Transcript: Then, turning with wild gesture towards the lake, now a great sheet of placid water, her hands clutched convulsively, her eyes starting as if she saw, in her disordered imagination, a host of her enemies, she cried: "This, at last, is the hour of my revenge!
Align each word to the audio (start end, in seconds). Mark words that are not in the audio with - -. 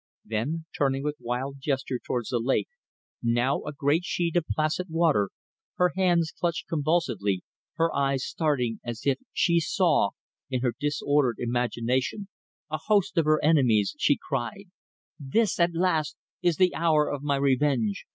Then, 0.25 0.65
turning 0.75 1.03
with 1.03 1.17
wild 1.19 1.59
gesture 1.59 1.99
towards 2.03 2.29
the 2.29 2.39
lake, 2.39 2.69
now 3.21 3.61
a 3.65 3.71
great 3.71 4.03
sheet 4.03 4.35
of 4.35 4.47
placid 4.47 4.87
water, 4.89 5.29
her 5.75 5.91
hands 5.95 6.31
clutched 6.35 6.67
convulsively, 6.67 7.43
her 7.75 7.95
eyes 7.95 8.25
starting 8.25 8.79
as 8.83 9.01
if 9.05 9.19
she 9.31 9.59
saw, 9.59 10.09
in 10.49 10.61
her 10.61 10.73
disordered 10.79 11.35
imagination, 11.37 12.29
a 12.71 12.79
host 12.79 13.15
of 13.15 13.25
her 13.25 13.39
enemies, 13.43 13.93
she 13.99 14.17
cried: 14.17 14.71
"This, 15.19 15.59
at 15.59 15.75
last, 15.75 16.17
is 16.41 16.55
the 16.57 16.73
hour 16.73 17.07
of 17.07 17.21
my 17.21 17.35
revenge! 17.35 18.07